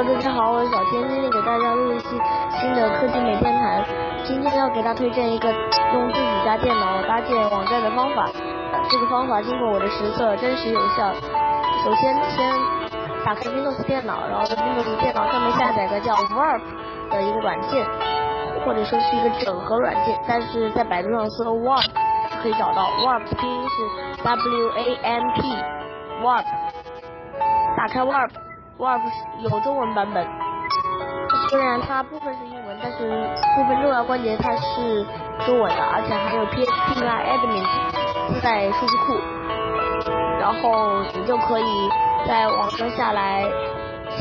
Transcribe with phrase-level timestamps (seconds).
[0.00, 2.16] 大家好，我是小天，今天给大家录一期
[2.58, 3.84] 新的科技每天谈。
[4.24, 5.52] 今天要给大家推荐一个
[5.92, 8.24] 用自己家电脑搭建网站的方法。
[8.88, 11.12] 这个方法经过我的实测，真实有效。
[11.84, 12.50] 首先，先
[13.26, 16.62] 打开 Windows 电脑，然后在 Windows 电脑上面下载个叫 Warp
[17.10, 17.84] 的一个软件，
[18.64, 20.18] 或者说是一个整合软件。
[20.26, 21.84] 但是在百度上搜 Warp
[22.42, 26.44] 可以找到，Warp 拼音是 W A M P，Warp。
[27.76, 28.30] 打开 Warp。
[28.80, 29.02] Warp
[29.40, 30.26] 有中文版本，
[31.50, 32.96] 虽然它部分是英文，但是
[33.54, 35.04] 部分重要关节它是
[35.44, 39.12] 中文的，而且还有 PHP 啦 Admin 自带数据库，
[40.40, 41.90] 然后你就可以
[42.26, 43.44] 在网上下来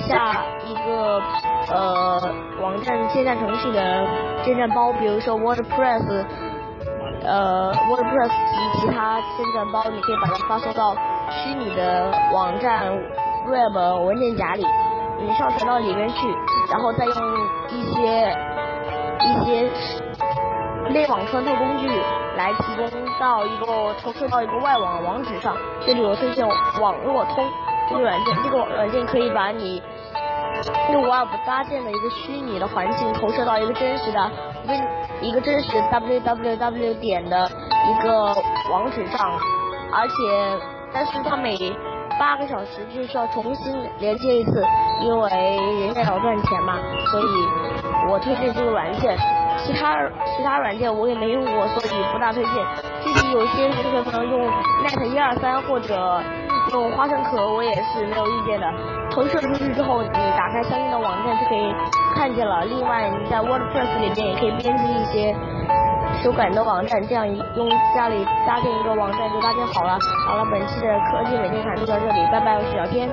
[0.06, 1.22] 下一个
[1.72, 2.22] 呃
[2.62, 4.06] 网站建站程序的
[4.44, 6.26] 建站包，比如说 WordPress，
[7.24, 10.94] 呃 WordPress 及其他建站包，你可以把它发送到
[11.32, 12.92] 虚拟的网站。
[13.50, 14.64] Web 文件夹里，
[15.20, 16.28] 你上传到里面去，
[16.72, 17.16] 然后再用
[17.70, 18.32] 一些
[19.20, 19.70] 一些
[20.90, 21.90] 内网穿透工具
[22.38, 22.88] 来提供
[23.20, 25.56] 到一个投射到一个外网网址上。
[25.86, 26.48] 这里我推荐
[26.80, 27.44] 网络通
[27.90, 29.82] 这个软件，这个软件可以把你
[30.92, 34.32] 用 Web 搭建的一个虚拟的环境投射到一个真实的
[34.68, 34.82] Win
[35.22, 37.50] 一个真实 www 点的
[37.90, 38.36] 一个
[38.72, 39.32] 网址上，
[39.92, 40.14] 而且
[40.94, 41.56] 但是它每
[42.20, 44.62] 八个小时就需要重新连接一次，
[45.02, 45.30] 因为
[45.80, 46.76] 人家要赚钱嘛，
[47.10, 47.26] 所以
[48.12, 49.18] 我推荐这个软件。
[49.66, 49.98] 其他
[50.38, 52.54] 其他软件我也没用过，所以不大推荐。
[53.04, 54.40] 具体有些同学可能用
[54.84, 56.22] Net 一二三或者
[56.72, 58.68] 用花生壳，我也是没有意见的。
[59.12, 61.74] 投射出去之后，你打开相应的网站就可以
[62.16, 62.64] 看见了。
[62.66, 65.36] 另外你在 WordPress 里面也可以编辑一些。
[66.22, 69.98] 修改你的网站，这样一用家里搭建一个网站就搭建好了。
[70.28, 73.10] 好了，本期的科技每天谈就到这里，拜拜，我是小天。